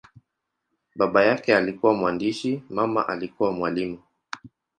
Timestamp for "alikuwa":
1.55-1.93, 3.07-3.51